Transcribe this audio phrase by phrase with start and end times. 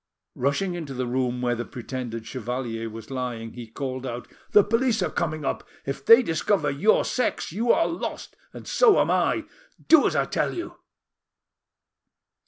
[0.33, 5.03] Rushing into the room where the pretended chevalier was lying, he called out— "The police
[5.03, 5.63] are coming up!
[5.85, 9.45] If they discover your sex you are lost, and so am I.
[9.89, 10.75] Do as I tell you."